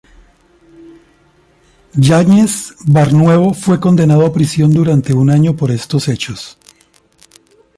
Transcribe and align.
Yáñez-Barnuevo 1.95 3.53
fue 3.53 3.79
condenado 3.79 4.25
a 4.25 4.33
prisión 4.33 4.73
durante 4.73 5.13
un 5.13 5.29
año 5.29 5.55
por 5.55 5.69
estos 5.69 6.07
hechos. 6.07 6.57